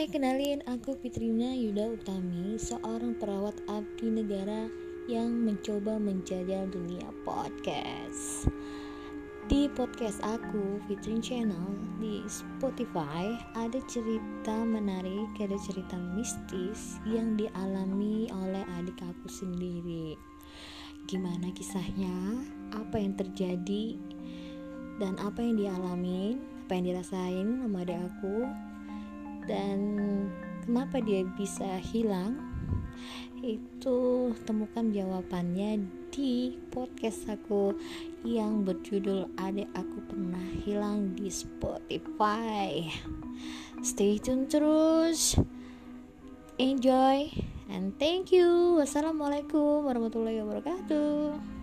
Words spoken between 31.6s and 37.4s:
hilang? Itu temukan jawabannya di podcast